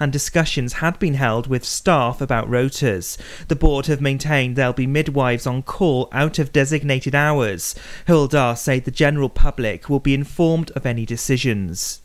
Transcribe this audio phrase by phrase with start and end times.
[0.00, 3.18] and discussions had been held with staff about rotas.
[3.48, 7.74] The board have maintained there'll be midwives on call out of designated hours.
[8.08, 12.00] Dda say the general public will be informed of any decisions.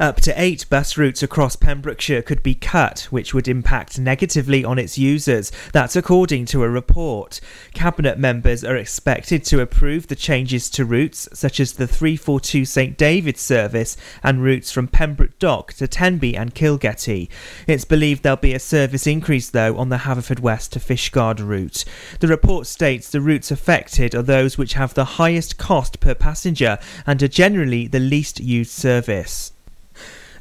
[0.00, 4.78] Up to eight bus routes across Pembrokeshire could be cut, which would impact negatively on
[4.78, 5.52] its users.
[5.74, 7.38] That's according to a report.
[7.74, 12.96] Cabinet members are expected to approve the changes to routes, such as the 342 St
[12.96, 17.28] David's service and routes from Pembroke Dock to Tenby and Kilgetty.
[17.66, 21.84] It's believed there'll be a service increase, though, on the Haverfordwest to Fishguard route.
[22.20, 26.78] The report states the routes affected are those which have the highest cost per passenger
[27.06, 29.52] and are generally the least used service.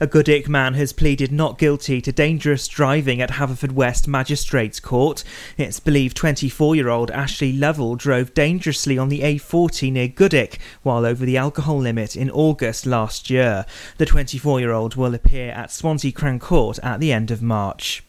[0.02, 5.25] A Goodwick man has pleaded not guilty to dangerous driving at Haverfordwest Magistrates Court.
[5.58, 11.05] It's believed 24 year old Ashley Lovell drove dangerously on the A40 near Goodwick while
[11.05, 13.66] over the alcohol limit in August last year.
[13.98, 18.02] The 24 year old will appear at Swansea Crown Court at the end of March.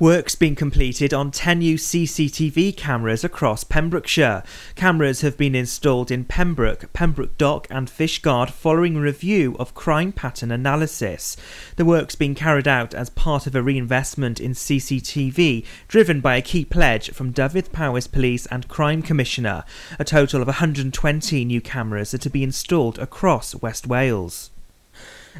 [0.00, 4.44] Work's been completed on 10 new CCTV cameras across Pembrokeshire.
[4.76, 10.12] Cameras have been installed in Pembroke, Pembroke Dock, and Fishguard following a review of crime
[10.12, 11.36] pattern analysis.
[11.74, 16.42] The work's been carried out as part of a reinvestment in CCTV driven by a
[16.42, 19.64] key pledge from Dyfed-Powys Police and Crime Commissioner.
[19.98, 24.52] A total of 120 new cameras are to be installed across West Wales.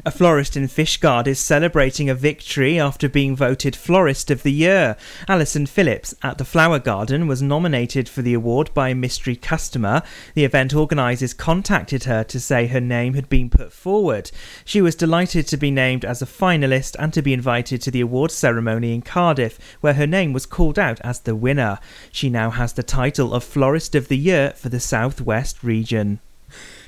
[0.05, 4.95] A florist in Fishguard is celebrating a victory after being voted Florist of the Year.
[5.27, 10.01] Alison Phillips at the Flower Garden was nominated for the award by a mystery customer.
[10.35, 14.31] The event organisers contacted her to say her name had been put forward.
[14.63, 18.01] She was delighted to be named as a finalist and to be invited to the
[18.01, 21.77] awards ceremony in Cardiff, where her name was called out as the winner.
[22.09, 26.19] She now has the title of Florist of the Year for the South West region.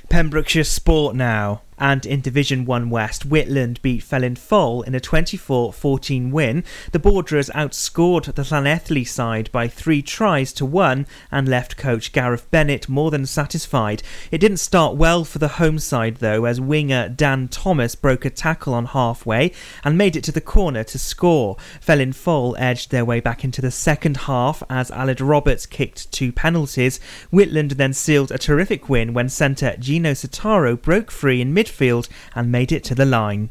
[0.08, 1.62] Pembrokeshire Sport now.
[1.82, 6.62] And in Division 1 West, Whitland beat Felin Foel in a 24 14 win.
[6.92, 12.48] The Borderers outscored the Llanelli side by three tries to one and left coach Gareth
[12.52, 14.04] Bennett more than satisfied.
[14.30, 18.30] It didn't start well for the home side though, as winger Dan Thomas broke a
[18.30, 19.50] tackle on halfway
[19.82, 21.56] and made it to the corner to score.
[21.80, 26.30] Felin Foel edged their way back into the second half as Aled Roberts kicked two
[26.30, 27.00] penalties.
[27.32, 32.08] Whitland then sealed a terrific win when centre Gino Sotaro broke free in midfield midfield
[32.34, 33.50] and made it to the line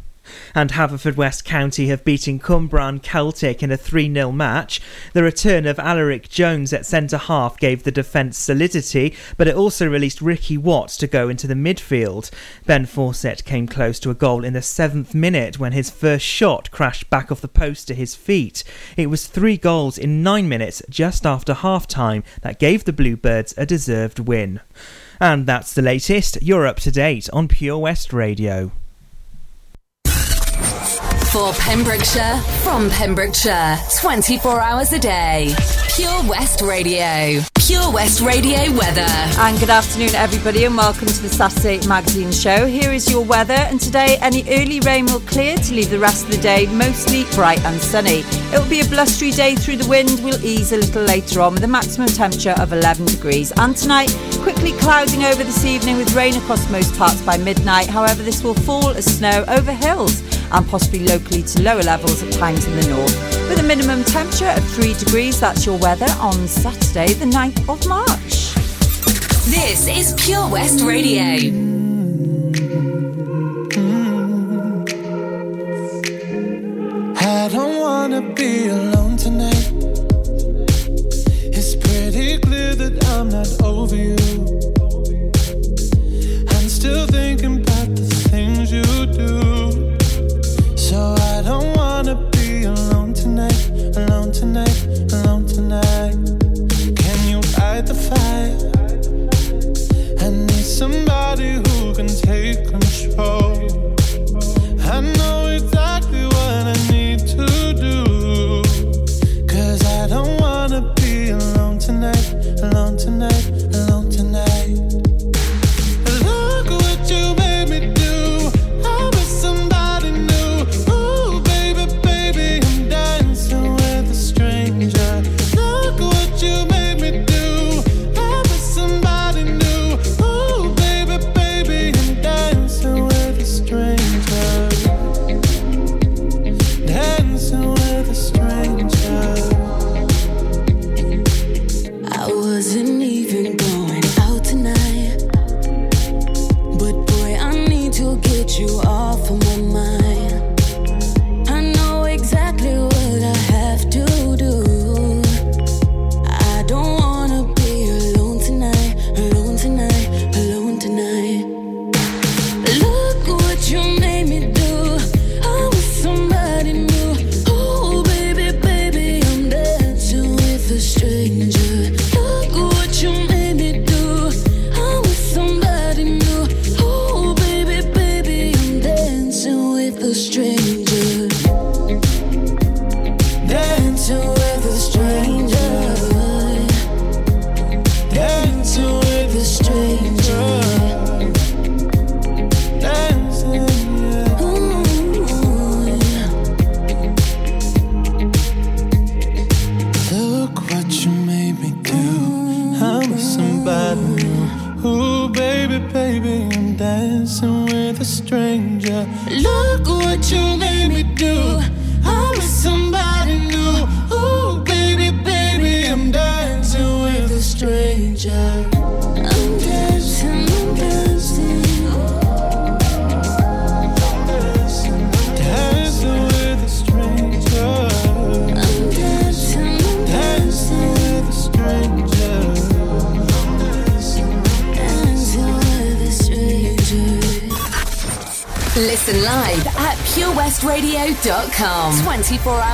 [0.54, 4.80] and Haverfordwest County have beaten Cwmbran Celtic in a 3 0 match.
[5.14, 9.88] The return of Alaric Jones at centre half gave the defence solidity, but it also
[9.88, 12.30] released Ricky Watts to go into the midfield.
[12.66, 16.70] Ben Fawcett came close to a goal in the seventh minute when his first shot
[16.72, 18.64] crashed back off the post to his feet.
[18.96, 23.54] It was three goals in nine minutes just after half time that gave the Bluebirds
[23.58, 24.62] a deserved win.
[25.22, 26.40] And that's the latest.
[26.42, 28.72] You're up to date on Pure West Radio.
[31.32, 35.56] For Pembrokeshire, from Pembrokeshire, 24 hours a day.
[35.96, 37.42] Pure West Radio.
[37.56, 39.08] Pure West Radio weather.
[39.40, 42.66] And good afternoon, everybody, and welcome to the Saturday Magazine Show.
[42.66, 46.26] Here is your weather, and today any early rain will clear to leave the rest
[46.26, 48.26] of the day mostly bright and sunny.
[48.52, 51.54] It will be a blustery day through the wind, will ease a little later on
[51.54, 53.54] with a maximum temperature of 11 degrees.
[53.56, 57.88] And tonight, quickly clouding over this evening with rain across most parts by midnight.
[57.88, 60.22] However, this will fall as snow over hills
[60.52, 63.50] and possibly locally to lower levels at times in the north.
[63.50, 67.88] With a minimum temperature of 3 degrees, that's your weather on Saturday, the 9th of
[67.88, 68.54] March.
[69.46, 71.24] This is Pure West Radio.
[77.18, 79.72] I don't wanna be alone tonight.
[81.58, 84.16] It's pretty clear that I'm not over you.
[86.50, 89.41] I'm still thinking about the things you do.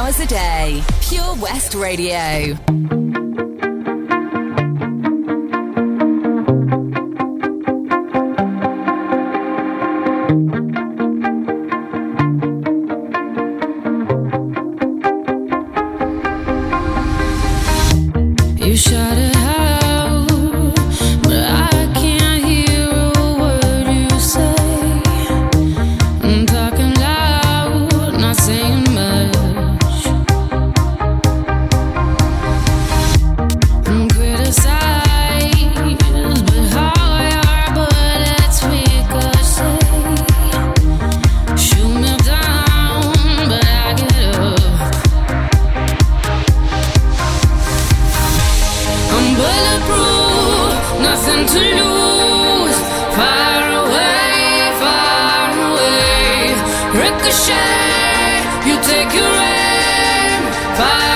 [0.07, 0.81] hours a day.
[1.01, 2.66] Pure West Radio.
[60.77, 61.06] Bye.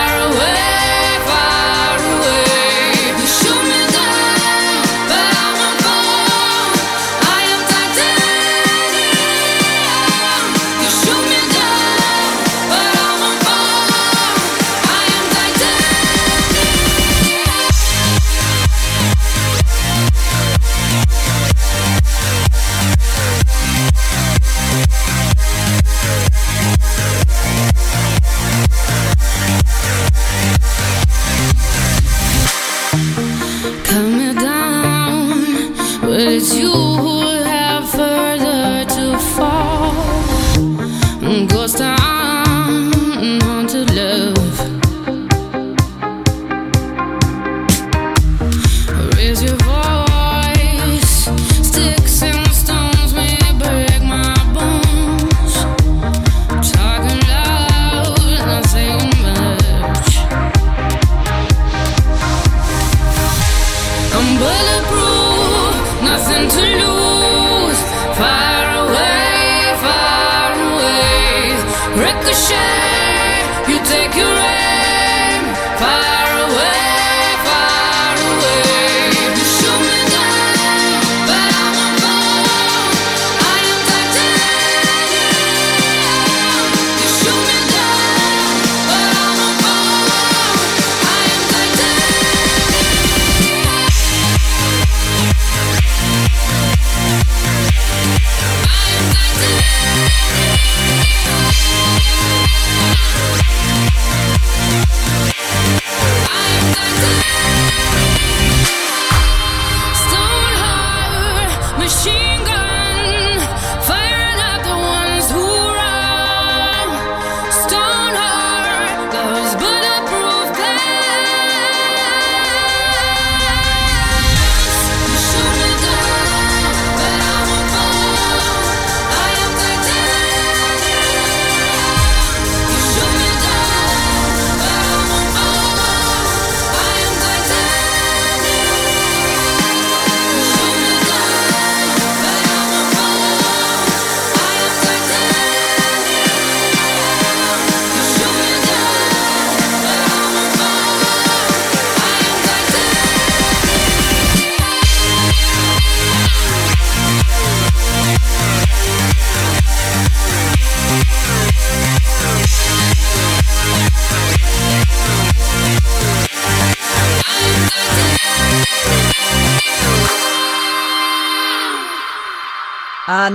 [111.82, 112.21] machine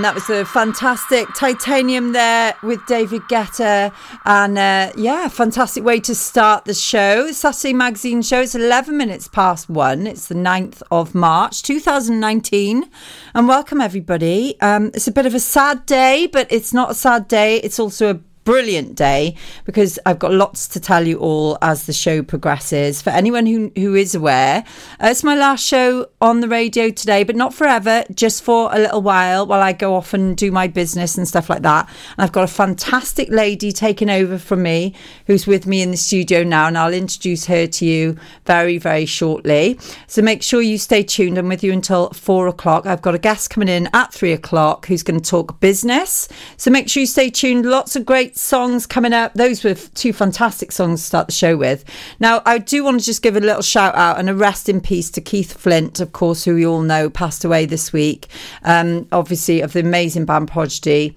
[0.07, 3.93] that was a fantastic titanium there with David Guetta.
[4.23, 7.29] And uh, yeah, fantastic way to start the show.
[7.33, 8.39] Saturday Magazine Show.
[8.39, 10.07] It's 11 minutes past one.
[10.07, 12.89] It's the 9th of March, 2019.
[13.35, 14.57] And welcome, everybody.
[14.61, 17.57] Um, it's a bit of a sad day, but it's not a sad day.
[17.57, 19.35] It's also a brilliant day
[19.65, 23.01] because I've got lots to tell you all as the show progresses.
[23.01, 24.63] For anyone who, who is aware,
[25.03, 28.79] uh, it's my last show on the radio today, but not forever, just for a
[28.79, 31.89] little while while I go off and do my business and stuff like that.
[31.89, 35.97] And I've got a fantastic lady taking over from me who's with me in the
[35.97, 39.77] studio now, and I'll introduce her to you very, very shortly.
[40.07, 41.37] So make sure you stay tuned.
[41.37, 42.85] I'm with you until four o'clock.
[42.85, 46.29] I've got a guest coming in at three o'clock who's going to talk business.
[46.55, 47.65] So make sure you stay tuned.
[47.65, 49.33] Lots of great songs coming up.
[49.33, 51.83] Those were two fantastic songs to start the show with.
[52.19, 54.81] Now, I do want to just give a little shout out and a rest in
[54.81, 58.27] peace to Keith Flint, of course, who we all know passed away this week,
[58.63, 61.15] um, obviously, of the amazing band Prodigy.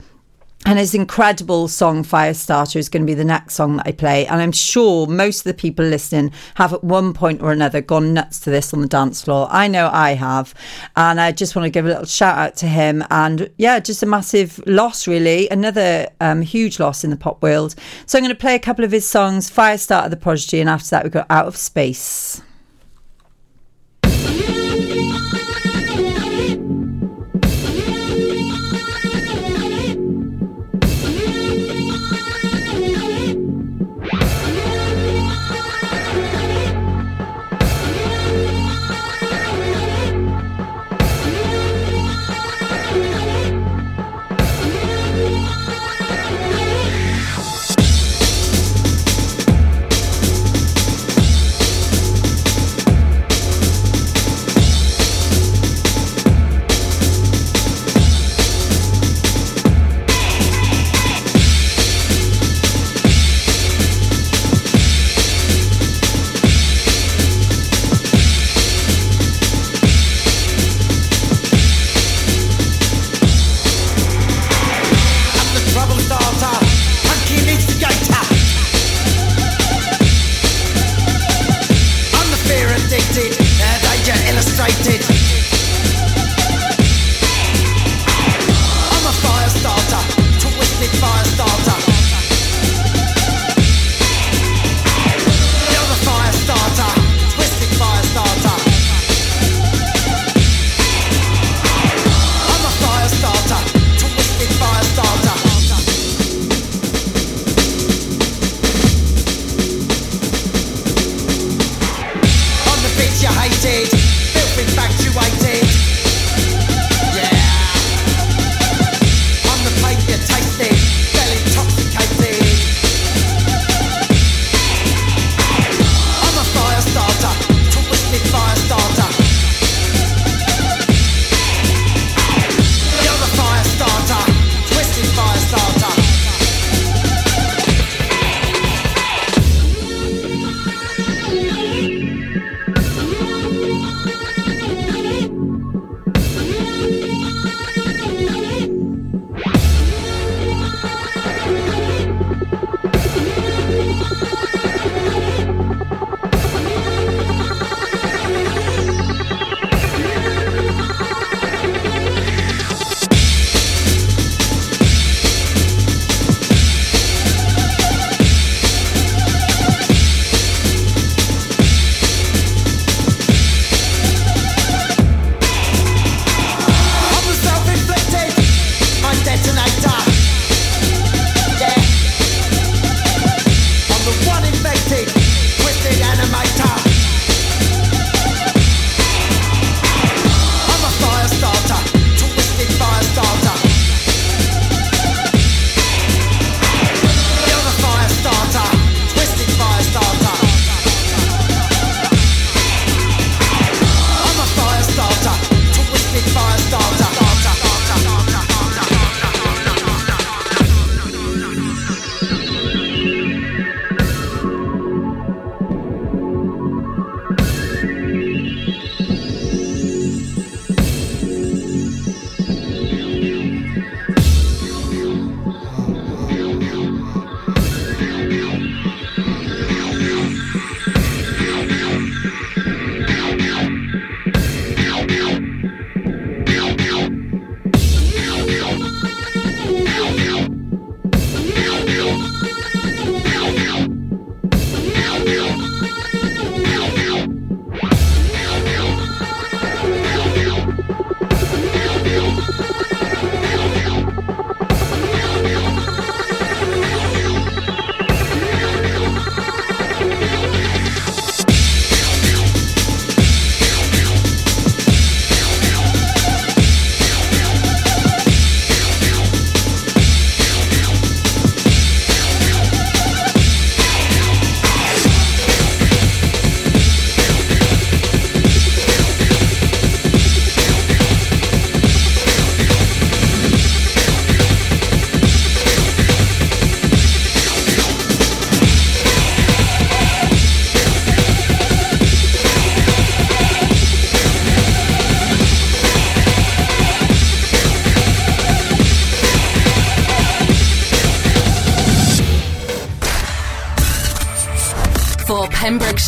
[0.66, 4.26] And his incredible song Firestarter is going to be the next song that I play.
[4.26, 8.12] And I'm sure most of the people listening have at one point or another gone
[8.12, 9.48] nuts to this on the dance floor.
[9.50, 10.54] I know I have.
[10.96, 13.02] And I just want to give a little shout out to him.
[13.10, 15.48] And yeah, just a massive loss, really.
[15.48, 17.74] Another um, huge loss in the pop world.
[18.04, 20.60] So I'm going to play a couple of his songs Firestarter, The Prodigy.
[20.60, 22.42] And after that, we've got Out of Space.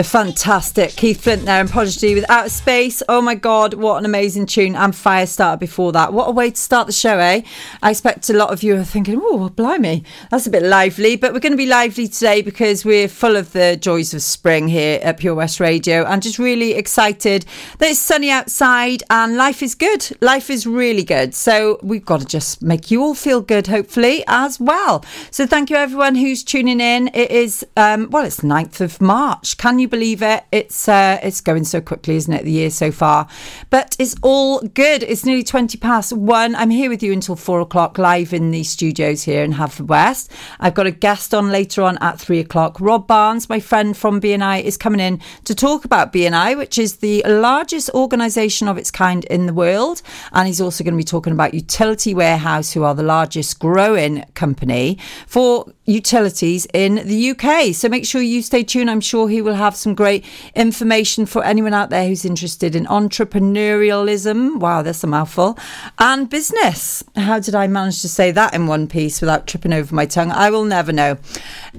[0.00, 3.02] The fantastic Keith Flint there and Prodigy with Outer Space.
[3.06, 4.74] Oh my God, what an amazing tune.
[4.74, 6.14] And Firestarter before that.
[6.14, 7.42] What a way to start the show, eh?
[7.82, 11.16] I expect a lot of you are thinking, oh, blimey, that's a bit lively.
[11.16, 14.68] But we're going to be lively today because we're full of the joys of spring
[14.68, 17.44] here at Pure West Radio and just really excited
[17.78, 20.16] that it's sunny outside and life is good.
[20.20, 21.34] Life is really good.
[21.34, 25.04] So we've got to just make you all feel good, hopefully, as well.
[25.30, 27.08] So thank you, everyone who's tuning in.
[27.12, 29.56] It is, um, well, it's the 9th of March.
[29.56, 30.44] Can you believe it?
[30.52, 32.44] It's uh, it's going so quickly, isn't it?
[32.44, 33.26] The year so far,
[33.68, 35.02] but it's all good.
[35.02, 36.54] It's nearly twenty past one.
[36.54, 39.52] I'm here with you until four o'clock, live in the studios here in
[40.58, 42.80] I've got a guest on later on at three o'clock.
[42.80, 46.96] Rob Barnes, my friend from BNI, is coming in to talk about BNI, which is
[46.96, 50.02] the largest organisation of its kind in the world,
[50.32, 54.24] and he's also going to be talking about Utility Warehouse, who are the largest growing
[54.34, 54.98] company.
[55.26, 57.74] For utilities in the UK.
[57.74, 58.90] So make sure you stay tuned.
[58.90, 60.24] I'm sure he will have some great
[60.54, 64.60] information for anyone out there who's interested in entrepreneurialism.
[64.60, 65.58] Wow, that's a mouthful.
[65.98, 67.02] And business.
[67.16, 70.30] How did I manage to say that in one piece without tripping over my tongue?
[70.30, 71.18] I will never know.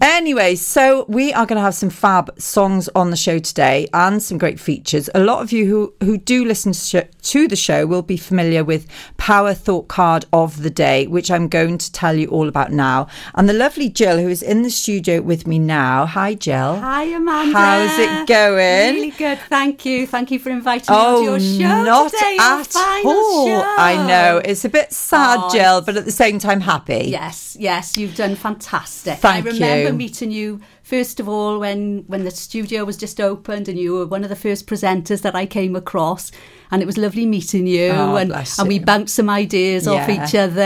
[0.02, 4.21] Anyway, so we are going to have some fab songs on the show today and
[4.21, 5.10] some great features.
[5.15, 8.63] A lot of you who, who do listen to, to the show will be familiar
[8.63, 12.71] with Power Thought Card of the Day, which I'm going to tell you all about
[12.71, 13.08] now.
[13.36, 16.08] And the lovely Jill, who is in the studio with me now.
[16.08, 16.78] Hi, Jill.
[16.80, 17.56] Hi, Amanda.
[17.56, 18.96] How's it going?
[18.96, 19.38] Really good.
[19.48, 20.08] Thank you.
[20.08, 22.36] Thank you for inviting me Oh, onto your show not today.
[22.40, 23.46] at final all.
[23.46, 23.64] show.
[23.78, 24.42] I know.
[24.44, 27.10] It's a bit sad, Oh, Jill, but at the same time happy.
[27.12, 29.20] Yes, yes, you've done fantastic.
[29.20, 29.94] Thank I remember you.
[29.96, 30.62] meeting you
[30.92, 34.30] first of all when when the studio was just opened and you were one of
[34.30, 36.32] the first presenters that I came across.
[36.74, 40.34] And it was lovely meeting you, Oh, and, and we bounced some ideas off each
[40.46, 40.62] other,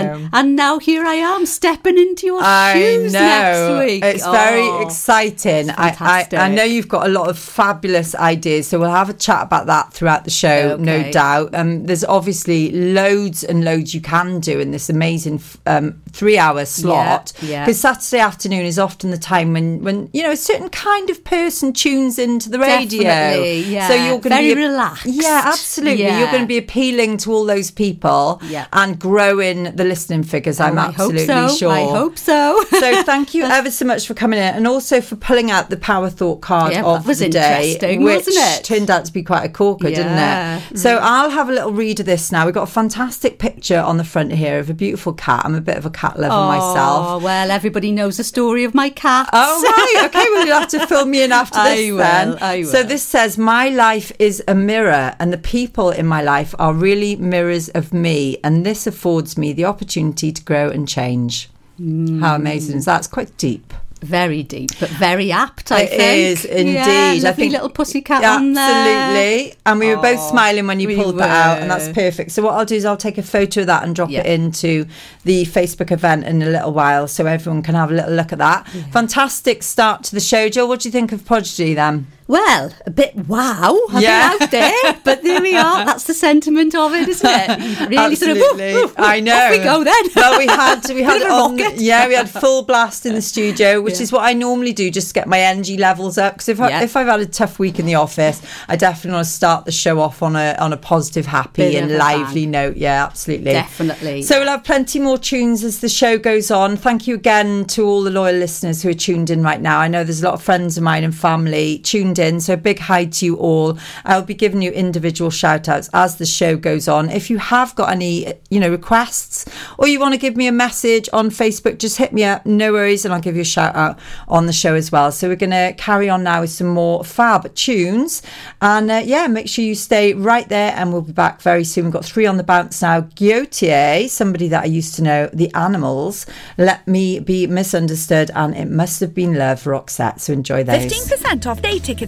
[0.00, 3.18] and and now here I am stepping into your I shoes know.
[3.34, 4.04] next week.
[4.10, 5.66] It's very Oh, exciting.
[5.70, 9.10] it's I, I, I know you've got a lot of fabulous ideas, so we'll have
[9.10, 11.10] a chat about that throughout the show, no Okay.
[11.10, 11.48] doubt.
[11.60, 12.60] Um, there's obviously
[13.00, 15.86] loads and loads you can do in this amazing um,
[16.18, 17.32] three hour slot.
[17.42, 17.64] yeah.
[17.64, 21.22] Because Saturday afternoon is often the time when, when, you know, a certain kind of
[21.24, 23.02] person tunes into the radio.
[23.02, 23.88] Definitely, yeah.
[23.88, 25.06] So you're going to be relaxed.
[25.06, 26.02] Yeah, absolutely.
[26.04, 26.18] Yeah.
[26.18, 28.66] You're going to be appealing to all those people Yeah.
[28.72, 30.60] and growing the listening figures.
[30.60, 31.56] I'm Oh, absolutely I hope so.
[31.56, 31.70] sure.
[31.72, 32.64] I hope so.
[32.70, 35.76] So thank you ever so much for coming in and also for pulling out the
[35.76, 38.64] power thought card Yeah, of that was the day, interesting, which wasn't it?
[38.64, 40.78] turned out to be quite a corker, didn't it?
[40.78, 42.44] So I'll have a little read of this now.
[42.44, 45.42] We've got a fantastic picture on the front here of a beautiful cat.
[45.44, 47.06] I'm a bit of a cat lover myself.
[47.08, 49.28] Oh, well, everybody knows the story of my cat.
[49.32, 50.26] Oh right, okay.
[50.30, 52.38] Well, you'll have to fill me in after I this will, then.
[52.40, 56.54] I So this says, "My life is a mirror, and the people in my life
[56.58, 61.50] are really mirrors of me, and this affords me the opportunity to grow and change."
[61.80, 62.20] Mm.
[62.20, 62.98] How amazing is that?
[62.98, 63.72] It's quite deep.
[64.00, 66.00] Very deep, but very apt, I It think.
[66.38, 66.74] is indeed.
[66.74, 68.64] Yeah, I lovely think little pussycat on there.
[68.64, 69.58] Absolutely.
[69.66, 72.30] And we were both smiling when you we pulled that out, and that's perfect.
[72.30, 74.20] So what I'll do is I'll take a photo of that and drop Yeah.
[74.20, 74.86] it into
[75.24, 78.38] the Facebook event in a little while, so everyone can have a little look at
[78.38, 78.68] that.
[78.92, 80.68] Fantastic start to the show, Jill.
[80.68, 82.06] What do you think of Prodigy then?
[82.28, 84.32] Well, a bit wow, a Yeah.
[84.36, 85.86] bit out there, but there we are.
[85.86, 87.48] That's the sentiment of it, isn't it?
[87.88, 88.74] Really sort of, Absolutely.
[88.74, 88.94] woof, woof.
[88.98, 89.48] I know.
[89.50, 90.02] We go then.
[90.16, 91.58] well, we had we had it a on.
[91.76, 94.02] Yeah, we had full blast in the studio, which Yeah.
[94.02, 96.34] is what I normally do, just to get my energy levels up.
[96.34, 96.82] Because if I, Yeah.
[96.82, 99.72] if I've had a tough week in the office, I definitely want to start the
[99.72, 102.50] show off on a on a positive, happy, Bit and lively bang.
[102.50, 102.76] note.
[102.76, 104.20] Yeah, absolutely, Definitely.
[104.22, 106.76] So we'll have plenty more tunes as the show goes on.
[106.76, 109.78] Thank you again to all the loyal listeners who are tuned in right now.
[109.78, 112.78] I know there's a lot of friends of mine and family tuned in, so big
[112.78, 113.78] hi to you all.
[114.04, 117.10] I'll be giving you individual shout outs as the show goes on.
[117.10, 119.44] If you have got any, you know, requests
[119.78, 122.44] or you want to give me a message on Facebook, just hit me up.
[122.46, 125.12] No worries, and I'll give you a shout out on the show as well.
[125.12, 128.22] So we're going to carry on now with some more fab tunes.
[128.60, 131.84] And uh, yeah, make sure you stay right there, and we'll be back very soon.
[131.84, 133.02] We've got three on the bounce now.
[133.02, 136.26] Gotye, somebody that I used to know, The Animals,
[136.56, 140.20] Let Me Be Misunderstood, and It Must Have Been Love, Roxette.
[140.20, 140.84] So enjoy those.
[140.92, 142.07] 15% off day tickets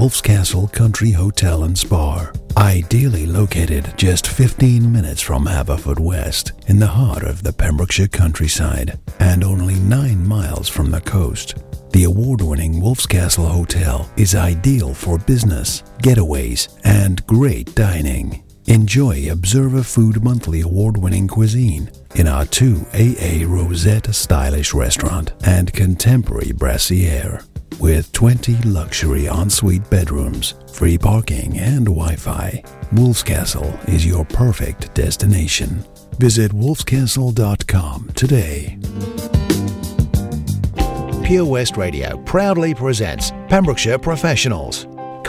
[0.00, 2.32] Wolf's Castle Country Hotel and Spa.
[2.56, 9.44] Ideally located just 15 minutes from Haverfordwest in the heart of the Pembrokeshire countryside and
[9.44, 11.56] only 9 miles from the coast.
[11.90, 18.42] The award winning Wolf's Castle Hotel is ideal for business, getaways, and great dining.
[18.68, 25.70] Enjoy Observer Food Monthly award winning cuisine in our 2 AA Rosetta stylish restaurant and
[25.74, 27.42] contemporary brassiere
[27.78, 32.62] with 20 luxury ensuite bedrooms, free parking, and Wi Fi.
[32.92, 35.84] Wolf's Castle is your perfect destination.
[36.18, 38.78] Visit wolfscastle.com today.
[41.24, 44.86] Pure West Radio proudly presents Pembrokeshire Professionals.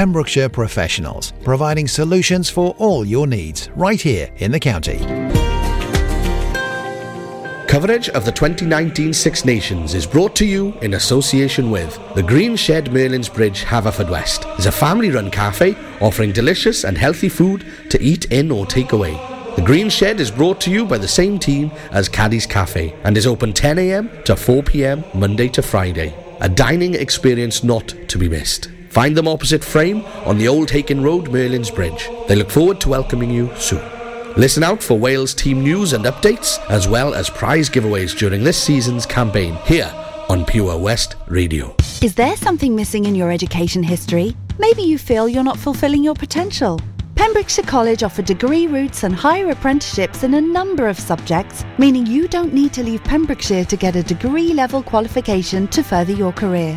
[0.00, 4.96] Pembrokeshire Professionals, providing solutions for all your needs right here in the county.
[7.68, 12.56] Coverage of the 2019 Six Nations is brought to you in association with the Green
[12.56, 14.58] Shed Merlin's Bridge, Haverfordwest.
[14.58, 19.12] is a family-run cafe offering delicious and healthy food to eat in or take away.
[19.56, 23.18] The Green Shed is brought to you by the same team as Caddy's Cafe and
[23.18, 26.14] is open 10am to 4pm Monday to Friday.
[26.40, 28.70] A dining experience not to be missed.
[28.90, 32.10] Find them opposite Frame on the Old Hakin Road, Merlin's Bridge.
[32.26, 33.82] They look forward to welcoming you soon.
[34.36, 38.60] Listen out for Wales team news and updates, as well as prize giveaways during this
[38.60, 39.92] season's campaign here
[40.28, 41.74] on Pure West Radio.
[42.02, 44.36] Is there something missing in your education history?
[44.58, 46.80] Maybe you feel you're not fulfilling your potential.
[47.14, 52.26] Pembrokeshire College offer degree routes and higher apprenticeships in a number of subjects, meaning you
[52.26, 56.76] don't need to leave Pembrokeshire to get a degree level qualification to further your career.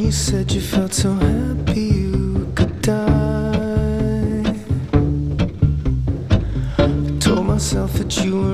[0.00, 1.43] You said you felt so
[8.22, 8.53] you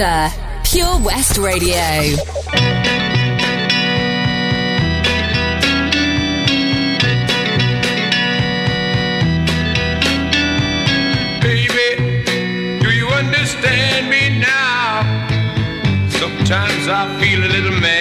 [0.00, 0.32] Yorkshire,
[0.64, 1.74] Pure West Radio.
[11.42, 12.22] Baby,
[12.80, 15.02] do you understand me now?
[16.08, 17.99] Sometimes I feel a little mad.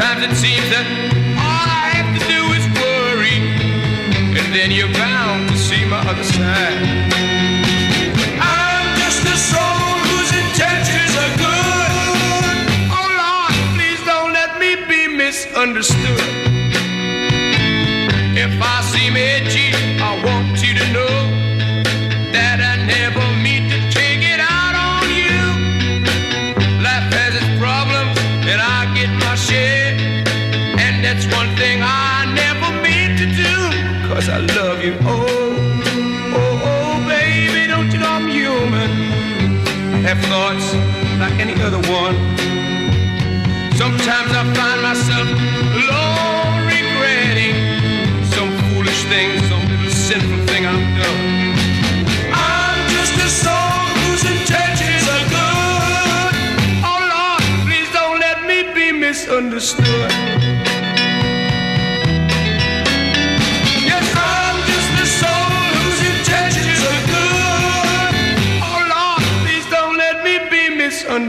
[0.00, 0.86] Sometimes it seems that
[1.36, 3.36] all I have to do is worry,
[4.32, 6.99] and then you're bound to see my other side.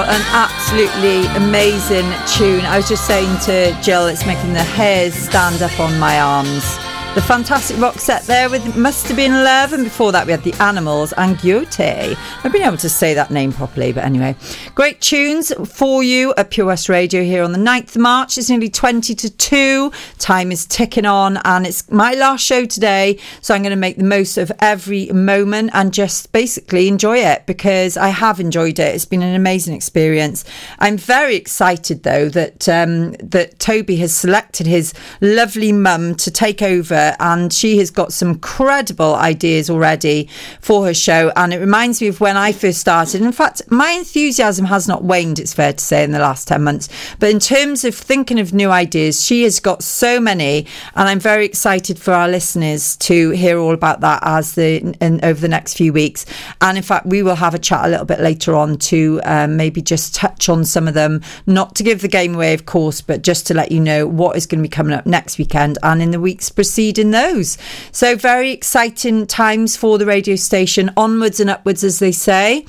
[0.00, 2.64] what an absolutely amazing tune.
[2.64, 6.89] I was just saying to Jill, it's making the hairs stand up on my arms.
[7.12, 10.44] The fantastic rock set there with Must Have Been Love, and before that we had
[10.44, 12.16] The Animals and Gotye.
[12.44, 14.36] I've been able to say that name properly, but anyway.
[14.76, 18.38] Great tunes for you at Pure West Radio here on the 9th of March.
[18.38, 19.92] It's nearly 20 to 2.
[20.18, 23.96] Time is ticking on, and it's my last show today, so I'm going to make
[23.96, 28.94] the most of every moment and just basically enjoy it because I have enjoyed it.
[28.94, 30.44] It's been an amazing experience.
[30.78, 36.62] I'm very excited though that um, that Toby has selected his lovely mum to take
[36.62, 40.28] over, and she has got some credible ideas already
[40.60, 41.32] for her show.
[41.36, 43.22] And it reminds me of when I first started.
[43.22, 45.38] In fact, my enthusiasm has not waned.
[45.38, 46.88] It's fair to say in the last ten months.
[47.18, 51.20] But in terms of thinking of new ideas, she has got so many, and I'm
[51.20, 55.48] very excited for our listeners to hear all about that as the in, over the
[55.48, 56.26] next few weeks.
[56.60, 59.56] And in fact, we will have a chat a little bit later on to um,
[59.56, 63.00] maybe just touch on some of them, not to give the game away, of course,
[63.00, 65.78] but just to let you know what is going to be coming up next weekend
[65.82, 67.56] and in the weeks preceding those.
[67.92, 72.64] So, very exciting times for the radio station, onwards and upwards, as they say.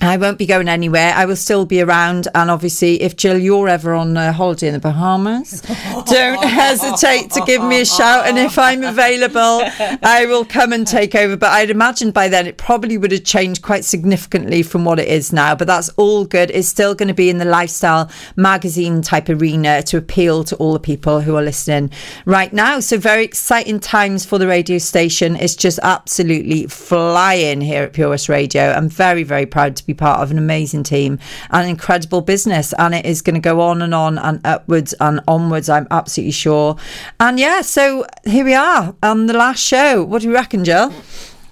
[0.00, 1.12] I won't be going anywhere.
[1.14, 2.28] I will still be around.
[2.34, 5.60] And obviously, if Jill, you're ever on a holiday in the Bahamas,
[6.06, 8.26] don't hesitate to give me a shout.
[8.26, 9.62] And if I'm available,
[10.02, 11.36] I will come and take over.
[11.36, 15.08] But I'd imagine by then it probably would have changed quite significantly from what it
[15.08, 15.56] is now.
[15.56, 16.50] But that's all good.
[16.52, 20.74] It's still going to be in the lifestyle magazine type arena to appeal to all
[20.74, 21.90] the people who are listening
[22.24, 22.78] right now.
[22.80, 25.34] So, very exciting times for the radio station.
[25.36, 28.70] It's just absolutely flying here at Pure West Radio.
[28.72, 31.18] I'm very, very proud to be part of an amazing team
[31.50, 32.72] and an incredible business.
[32.78, 36.32] And it is going to go on and on and upwards and onwards, I'm absolutely
[36.32, 36.76] sure.
[37.18, 40.04] And yeah, so here we are on the last show.
[40.04, 40.92] What do you reckon, Jill?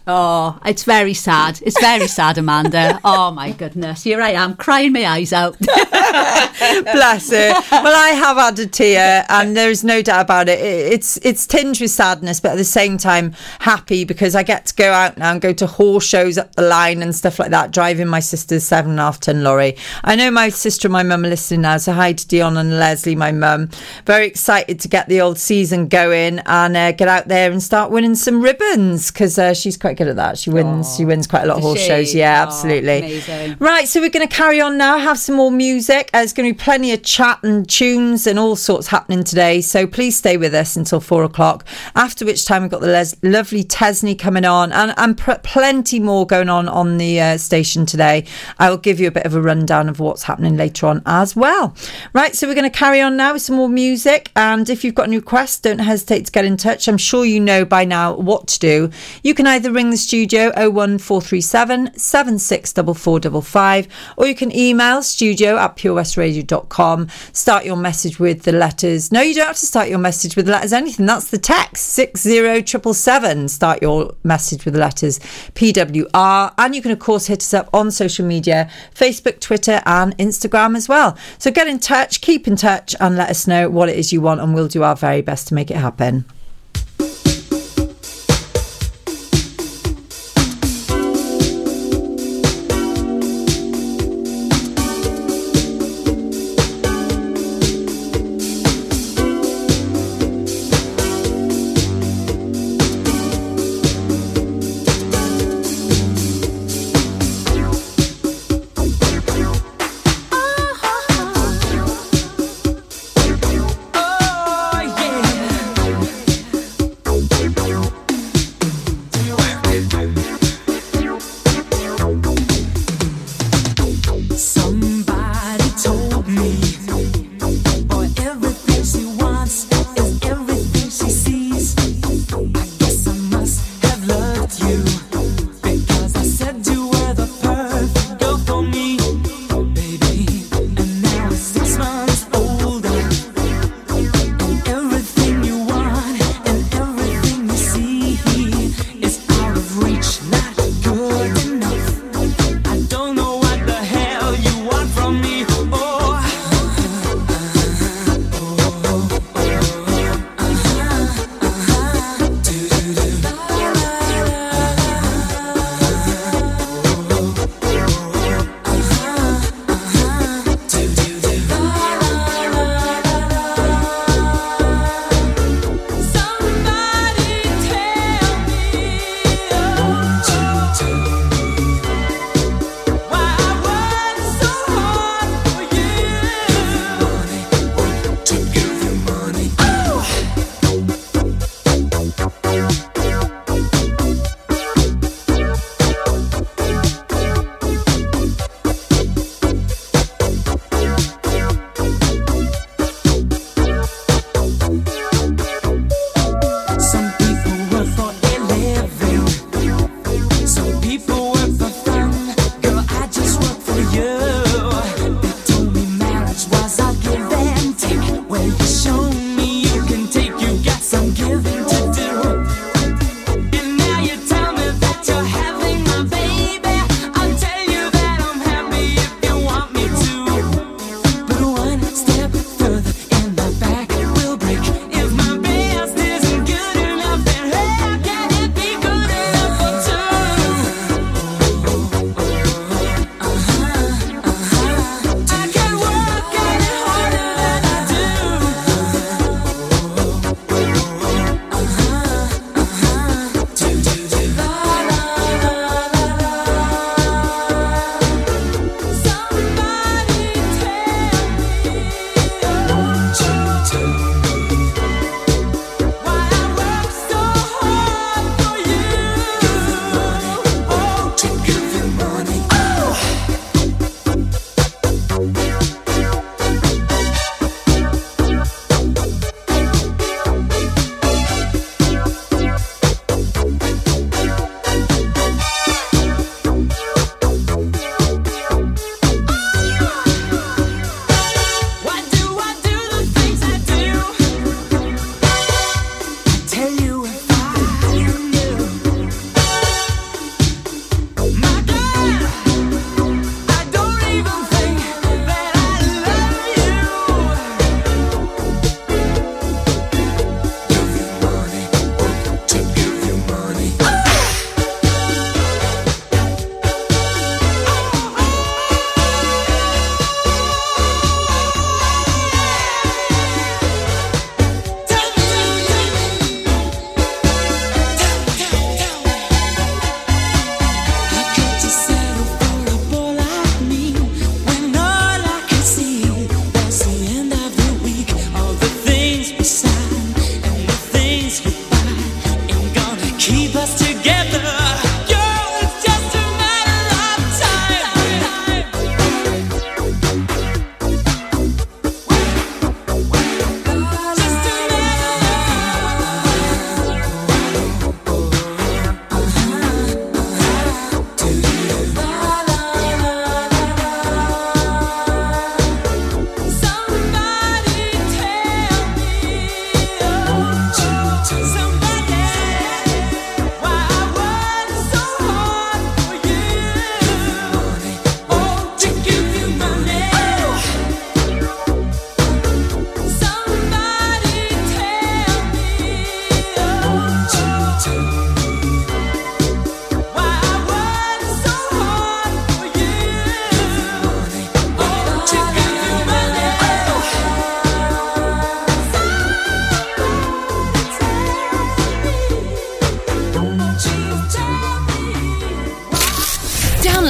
[0.08, 1.60] Oh, it's very sad.
[1.62, 3.00] It's very sad, Amanda.
[3.04, 4.04] Oh my goodness.
[4.04, 5.58] Here I am crying my eyes out.
[5.60, 7.52] Bless her.
[7.72, 10.60] Well, I have had a tear, and there is no doubt about it.
[10.60, 14.66] It- It's it's tinged with sadness, but at the same time happy because I get
[14.66, 17.50] to go out now and go to horse shows up the line and stuff like
[17.50, 17.72] that.
[17.72, 19.76] Driving my sister's seven and a half ton lorry.
[20.04, 22.78] I know my sister and my mum are listening now, so hi to Dion and
[22.78, 23.70] Leslie, my mum.
[24.06, 27.90] Very excited to get the old season going and uh, get out there and start
[27.90, 30.38] winning some ribbons because uh, she's quite good at that.
[30.38, 30.96] She wins.
[30.96, 31.86] She wins quite a lot of horse she?
[31.88, 32.14] shows.
[32.14, 32.98] Yeah, Oh, absolutely.
[32.98, 33.56] amazing.
[33.58, 36.10] Right, so we're going to carry on now, have some more music.
[36.14, 39.60] Uh, There's going to be plenty of chat and tunes and all sorts happening today.
[39.60, 41.66] So please stay with us until four o'clock.
[41.94, 45.98] After which time we've got the les- lovely Tesney coming on and, and pr- plenty
[46.00, 48.24] more going on on the uh, station today.
[48.58, 51.34] I will give you a bit of a rundown of what's happening later on as
[51.34, 51.74] well.
[52.12, 54.30] Right, so we're going to carry on now with some more music.
[54.36, 56.88] And if you've got any requests, don't hesitate to get in touch.
[56.88, 58.90] I'm sure you know by now what to do.
[59.22, 67.08] You can either ring the studio 01437 764455 or you can email studio at purewestradio.com.
[67.32, 69.12] Start your message with the letters.
[69.12, 71.06] No, you don't have to start your message with the letters anything.
[71.06, 73.48] That's the text 60777.
[73.48, 75.18] Start your message with the letters
[75.54, 76.54] PWR.
[76.58, 80.76] And you can, of course, hit us up on social media Facebook, Twitter, and Instagram
[80.76, 81.16] as well.
[81.38, 84.20] So get in touch, keep in touch, and let us know what it is you
[84.20, 86.24] want, and we'll do our very best to make it happen.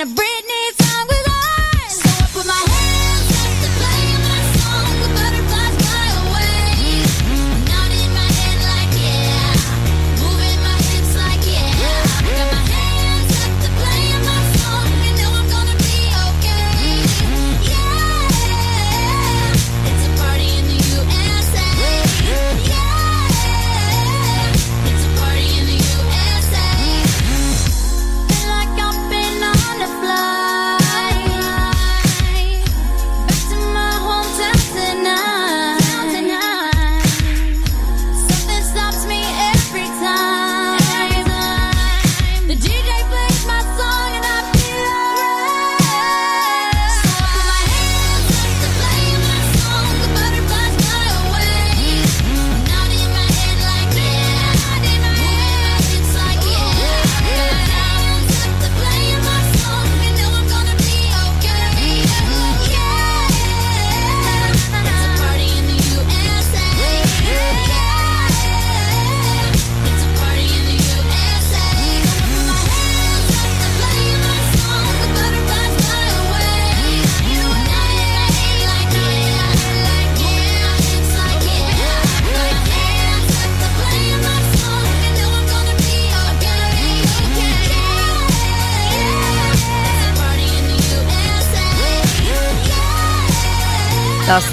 [0.00, 0.08] On.
[0.08, 0.39] And the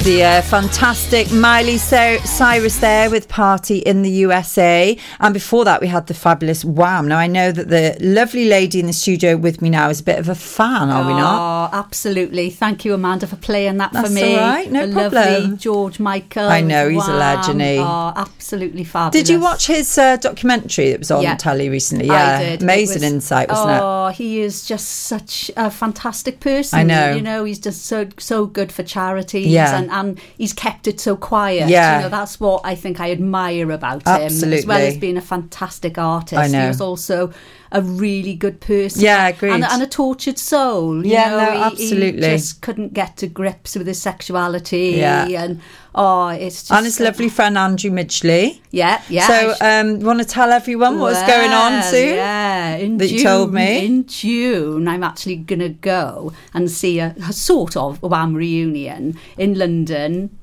[0.08, 4.97] the uh, fantastic Miley Cyrus there with Party in the USA.
[5.20, 7.10] And before that, we had the fabulous Wham.
[7.10, 10.03] Now, I know that the lovely lady in the studio with me now is a
[10.03, 11.74] bit of a fan, are we not?
[11.74, 12.49] Oh, absolutely.
[12.49, 14.34] Thank you, Amanda, for playing that That's for me.
[14.34, 15.14] all right, no the problem.
[15.43, 16.47] Lovely George Michael.
[16.47, 17.78] I know, he's a legend, he.
[17.78, 19.28] Oh, absolutely fabulous.
[19.28, 21.36] Did you watch his uh, documentary that was on Yeah.
[21.36, 22.10] telly recently?
[22.10, 22.64] I Yeah, did.
[22.64, 23.82] Amazing was- insight, wasn't it?
[23.84, 26.80] oh, he is just such a fantastic person.
[26.80, 27.14] I know.
[27.14, 29.78] You know, he's just so so good for charities, Yeah.
[29.78, 31.70] and and he's kept it so quiet.
[31.70, 31.98] Yeah.
[31.98, 34.54] you know, that's what I think I admire about him.
[34.54, 36.39] as well as being a fantastic artist.
[36.39, 36.62] I know.
[36.62, 37.34] He was also
[37.72, 39.01] a really good person.
[39.01, 39.51] Yeah, agreed.
[39.51, 41.05] And, and a tortured soul.
[41.05, 42.30] You Yeah, know, no, absolutely.
[42.30, 44.95] He just couldn't get to grips with his sexuality.
[44.97, 45.28] Yeah.
[45.28, 45.61] and
[45.95, 48.61] oh, it's just and his lovely friend Andrew Ridgeley.
[48.72, 49.28] Yeah, yeah.
[49.28, 52.15] So, um, want to tell everyone what's going on Well, soon?
[52.15, 53.86] Yeah, in That June, you told me.
[53.86, 59.18] In June, I'm actually going to go and see a, a sort of Wham reunion
[59.38, 60.37] in London.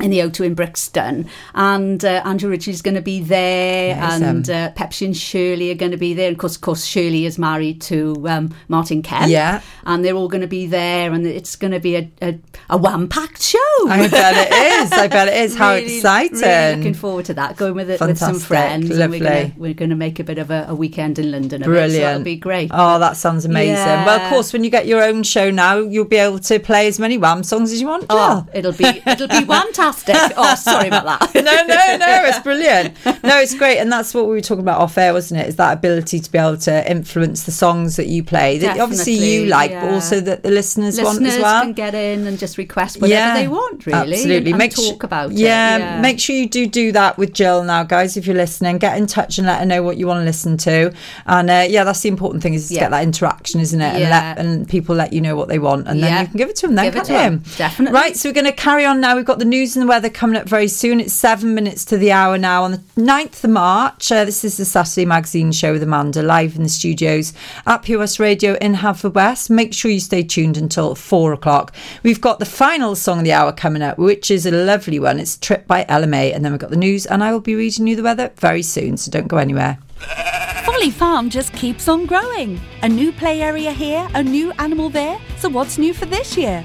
[0.00, 4.48] In the O2 in Brixton, and uh, Andrew Ridgeley's going to be there, Nice, and
[4.50, 6.28] um, uh, Pepsi and Shirley are going to be there.
[6.28, 9.60] And of course, of course, Shirley is married to um, Martin Kemp, Yeah.
[9.84, 12.38] and they're all going to be there, and it's going to be a, a,
[12.70, 13.58] a wham packed show.
[13.86, 14.92] I bet it is.
[14.92, 15.56] I bet it is.
[15.56, 16.40] How Really- exciting.
[16.40, 17.56] Really looking forward to that.
[17.58, 18.88] Going with it with some friends.
[18.90, 19.20] and Lovely.
[19.20, 21.60] We're gonna, we're going to make a bit of a, a weekend in London.
[21.60, 22.02] It, so Brilliant.
[22.02, 22.70] that'll be great.
[22.72, 23.74] Oh, that sounds amazing.
[23.74, 24.06] Yeah.
[24.06, 26.88] Well, of course, when you get your own show now, you'll be able to play
[26.88, 28.06] as many Wham songs as you want.
[28.08, 30.36] Oh, it'll be it'll be one fantastic.
[30.42, 31.34] Oh, sorry about that.
[31.34, 32.94] no, no, no, it's brilliant.
[33.22, 33.78] No, it's great.
[33.78, 35.48] And that's what we were talking about off air, wasn't it?
[35.48, 39.12] Is that ability to be able to influence the songs that you play that obviously
[39.14, 41.62] you Definitely, like, but also that the listeners, want as well.
[41.62, 44.12] can get in and just request whatever they want, really.
[44.14, 44.50] Absolutely.
[44.52, 45.80] And, make talk su- about yeah, it.
[45.80, 48.16] Yeah, make sure you do do that with Jill now, guys.
[48.16, 50.56] If you're listening, get in touch and let her know what you want to listen
[50.58, 50.92] to.
[51.26, 52.80] And uh, yeah, that's the important thing is to Yeah.
[52.80, 53.94] get that interaction, isn't it?
[53.94, 56.48] And, let, and people let you know what they want, and then you can give
[56.48, 56.76] it to them.
[56.76, 57.06] Then Give can't
[57.42, 57.56] to you?
[57.56, 57.94] Definitely.
[57.94, 58.16] Right.
[58.16, 59.16] So we're going to carry on now.
[59.16, 61.00] We've got the news and the weather coming up very soon.
[61.00, 64.10] It's seven minutes to the hour now on the 9th of March.
[64.10, 67.32] Uh, this is the Saturday Magazine show with Amanda live in the studios
[67.66, 69.50] at West Radio in Haverfordwest.
[69.50, 71.74] Make sure you stay tuned until four o'clock.
[72.02, 75.18] We've got the final song of the hour coming up, which is a lovely one.
[75.18, 76.32] It's Trip by Ella Mai.
[76.32, 78.62] And then we've got the news, and I will be reading you the weather very
[78.62, 78.96] soon.
[78.96, 79.78] So don't go anywhere.
[80.64, 82.60] Folly Farm just keeps on growing.
[82.82, 85.18] A new play area here, a new animal there.
[85.38, 86.64] So what's new for this year?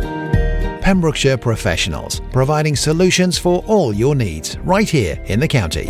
[0.81, 5.87] Pembrokeshire Professionals, providing solutions for all your needs right here in the county.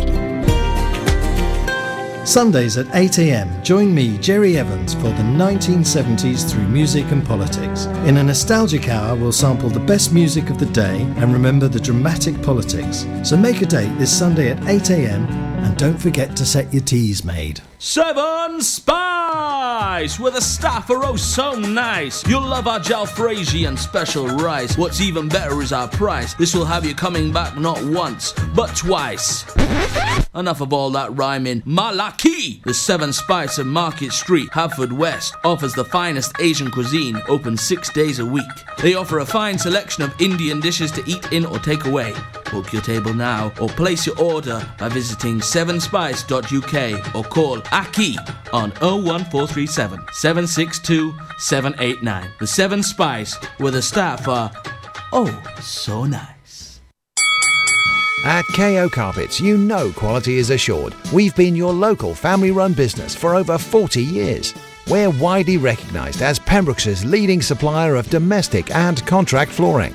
[2.24, 7.86] Sundays at 8am, join me, Jerry Evans, for the 1970s through music and politics.
[8.06, 11.80] In a nostalgic hour, we'll sample the best music of the day and remember the
[11.80, 13.06] dramatic politics.
[13.24, 17.24] So make a date this Sunday at 8am and don't forget to set your teas
[17.24, 17.60] made.
[17.78, 22.26] Seven Spice, where the staff are oh so nice.
[22.26, 24.76] You'll love our jalfrezi and special rice.
[24.76, 26.34] What's even better is our price.
[26.34, 29.44] This will have you coming back not once, but twice.
[30.34, 31.62] Enough of all that rhyming.
[31.62, 32.62] Malaki!
[32.62, 38.18] The Seven Spice of Market Street, Haverfordwest, offers the finest Asian cuisine, open six days
[38.18, 38.44] a week.
[38.78, 42.14] They offer a fine selection of Indian dishes to eat in or take away.
[42.52, 48.18] Book your table now or place your order by visiting sevenspice.uk or call Aki
[48.52, 52.30] on 01437 762 789.
[52.38, 54.52] The Seven Spice, where the staff are
[55.12, 56.82] oh so nice.
[58.24, 60.94] At KO Carpets, you know quality is assured.
[61.12, 64.54] We've been your local family run business for over 40 years.
[64.88, 69.94] We're widely recognised as Pembrokeshire's leading supplier of domestic and contract flooring.